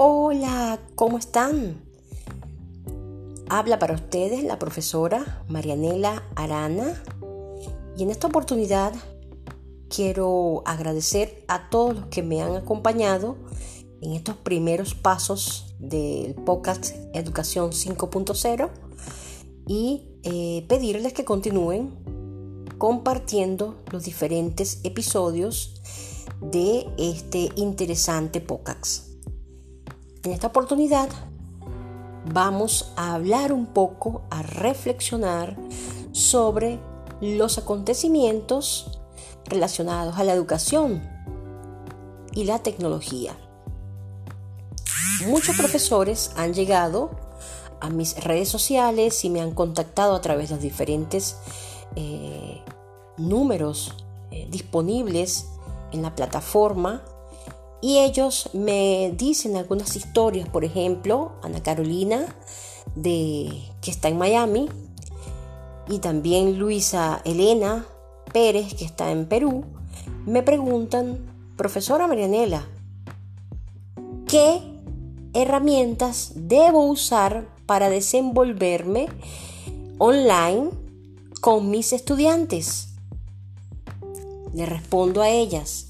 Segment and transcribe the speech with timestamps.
[0.00, 1.82] Hola, ¿cómo están?
[3.48, 7.02] Habla para ustedes la profesora Marianela Arana
[7.96, 8.92] y en esta oportunidad
[9.88, 13.38] quiero agradecer a todos los que me han acompañado
[14.00, 18.70] en estos primeros pasos del podcast Educación 5.0
[19.66, 25.82] y eh, pedirles que continúen compartiendo los diferentes episodios
[26.40, 29.07] de este interesante podcast.
[30.28, 31.08] En esta oportunidad
[32.34, 35.56] vamos a hablar un poco, a reflexionar
[36.12, 36.78] sobre
[37.22, 39.00] los acontecimientos
[39.46, 41.02] relacionados a la educación
[42.34, 43.38] y la tecnología.
[45.26, 47.10] Muchos profesores han llegado
[47.80, 51.38] a mis redes sociales y me han contactado a través de los diferentes
[51.96, 52.62] eh,
[53.16, 53.94] números
[54.30, 55.46] eh, disponibles
[55.90, 57.02] en la plataforma
[57.80, 62.34] y ellos me dicen algunas historias, por ejemplo, Ana Carolina,
[62.94, 64.68] de, que está en Miami,
[65.88, 67.86] y también Luisa Elena
[68.32, 69.64] Pérez, que está en Perú,
[70.26, 71.18] me preguntan,
[71.56, 72.66] profesora Marianela,
[74.26, 74.60] ¿qué
[75.32, 79.08] herramientas debo usar para desenvolverme
[79.98, 80.70] online
[81.40, 82.88] con mis estudiantes?
[84.52, 85.87] Le respondo a ellas,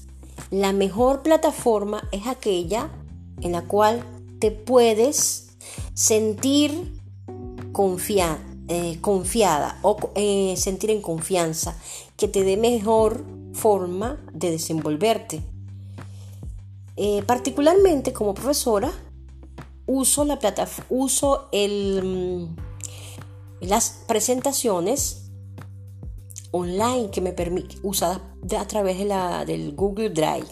[0.51, 2.89] la mejor plataforma es aquella
[3.41, 4.03] en la cual
[4.39, 5.49] te puedes
[5.93, 6.99] sentir
[8.67, 11.75] eh, confiada o eh, sentir en confianza,
[12.17, 15.41] que te dé mejor forma de desenvolverte.
[16.97, 18.91] Eh, particularmente como profesora,
[19.85, 25.28] uso la plataforma, uso el, mm, las presentaciones
[26.51, 28.21] online que me permite, usadas
[28.57, 30.47] a través de la, del Google Drive.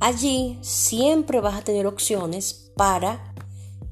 [0.00, 3.34] Allí siempre vas a tener opciones para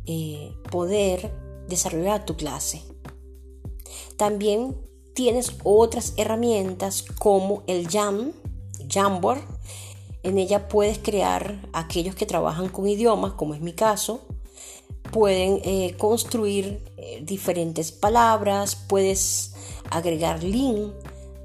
[0.06, 1.32] eh, poder
[1.68, 2.82] desarrollar tu clase.
[4.16, 4.76] También
[5.14, 8.32] tienes otras herramientas como el Jam,
[8.88, 9.40] Jamboard.
[10.22, 14.20] En ella puedes crear aquellos que trabajan con idiomas, como es mi caso.
[15.10, 19.54] Pueden eh, construir eh, diferentes palabras, puedes
[19.90, 20.92] agregar link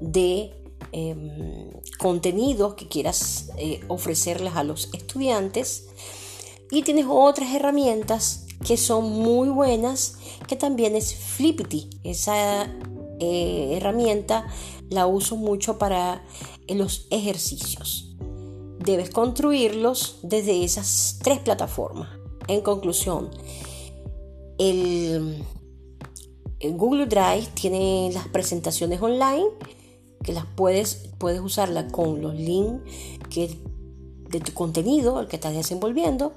[0.00, 0.52] de
[0.92, 5.88] em, contenidos que quieras eh, ofrecerles a los estudiantes.
[6.70, 10.16] Y tienes otras herramientas que son muy buenas,
[10.46, 11.90] que también es Flippity.
[12.02, 12.64] Esa
[13.20, 14.46] eh, herramienta
[14.88, 16.24] la uso mucho para
[16.66, 18.14] eh, los ejercicios.
[18.78, 22.08] Debes construirlos desde esas tres plataformas.
[22.48, 23.30] En conclusión,
[24.58, 25.44] el
[26.70, 29.46] Google Drive tiene las presentaciones online
[30.22, 32.82] que las puedes, puedes usarla con los links
[34.32, 36.32] de tu contenido, el que estás desenvolviendo.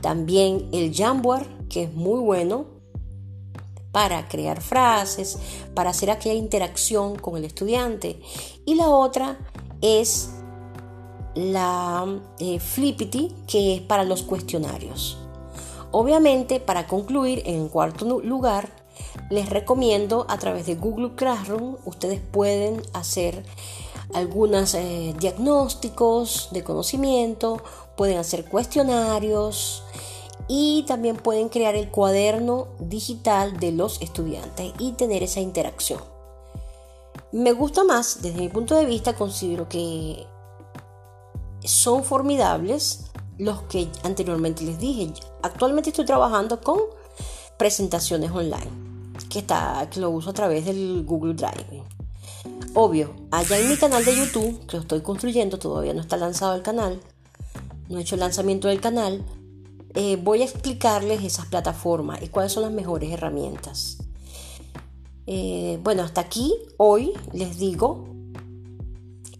[0.00, 2.66] También el Jamboard, que es muy bueno
[3.92, 5.38] para crear frases,
[5.74, 8.20] para hacer aquella interacción con el estudiante.
[8.64, 9.38] Y la otra
[9.80, 10.30] es
[11.34, 15.18] la eh, Flippity, que es para los cuestionarios.
[15.92, 18.85] Obviamente, para concluir, en cuarto lugar,
[19.30, 23.44] les recomiendo a través de Google Classroom, ustedes pueden hacer
[24.14, 27.60] algunos eh, diagnósticos de conocimiento,
[27.96, 29.82] pueden hacer cuestionarios
[30.48, 36.00] y también pueden crear el cuaderno digital de los estudiantes y tener esa interacción.
[37.32, 40.24] Me gusta más, desde mi punto de vista, considero que
[41.64, 43.06] son formidables
[43.38, 45.12] los que anteriormente les dije.
[45.42, 46.78] Actualmente estoy trabajando con
[47.58, 48.85] presentaciones online
[49.36, 51.82] que, está, que lo uso a través del Google Drive.
[52.72, 56.54] Obvio, allá en mi canal de YouTube, que lo estoy construyendo, todavía no está lanzado
[56.54, 57.02] el canal,
[57.90, 59.22] no he hecho el lanzamiento del canal,
[59.94, 63.98] eh, voy a explicarles esas plataformas y cuáles son las mejores herramientas.
[65.26, 68.06] Eh, bueno, hasta aquí hoy les digo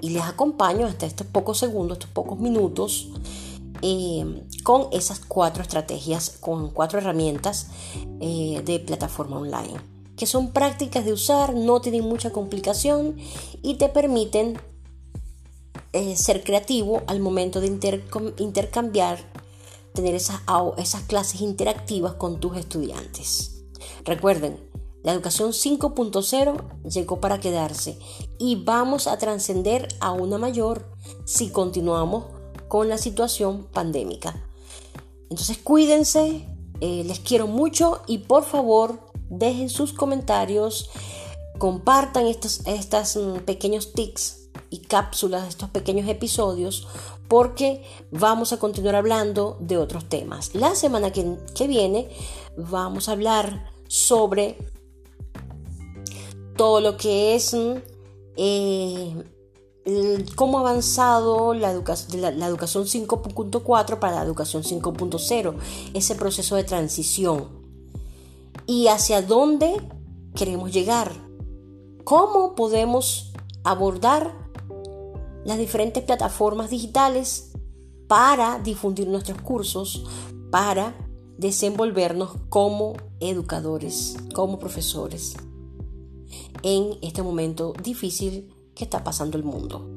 [0.02, 3.08] y les acompaño hasta estos pocos segundos, estos pocos minutos
[3.82, 7.68] eh, con esas cuatro estrategias, con cuatro herramientas
[8.20, 9.80] eh, de plataforma online,
[10.16, 13.16] que son prácticas de usar, no tienen mucha complicación
[13.62, 14.58] y te permiten
[15.92, 17.68] eh, ser creativo al momento de
[18.38, 19.18] intercambiar,
[19.94, 20.40] tener esas,
[20.76, 23.64] esas clases interactivas con tus estudiantes.
[24.04, 24.58] Recuerden,
[25.02, 27.98] la educación 5.0 llegó para quedarse
[28.38, 30.84] y vamos a trascender a una mayor
[31.24, 32.35] si continuamos
[32.68, 34.34] con la situación pandémica.
[35.30, 36.46] Entonces cuídense,
[36.80, 40.90] eh, les quiero mucho y por favor dejen sus comentarios,
[41.58, 46.86] compartan estos, estos mm, pequeños tics y cápsulas, estos pequeños episodios,
[47.28, 50.54] porque vamos a continuar hablando de otros temas.
[50.54, 51.36] La semana que,
[51.66, 52.08] viene
[52.56, 54.58] vamos a hablar sobre
[56.56, 57.54] todo lo que es
[58.36, 59.24] eh,
[60.34, 65.54] cómo ha avanzado la, educación 5.4 para la educación 5.0,
[65.94, 67.48] ese proceso de transición.
[68.66, 69.76] Y hacia dónde
[70.34, 71.12] queremos llegar,
[72.04, 74.34] cómo podemos abordar
[75.44, 77.52] las diferentes plataformas digitales
[78.08, 80.04] para difundir nuestros cursos,
[80.50, 80.94] para
[81.38, 85.36] desenvolvernos como educadores, como profesores
[86.62, 89.90] en este momento difícil que está pasando el mundo.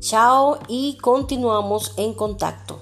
[0.00, 2.81] Chao y continuamos en contacto.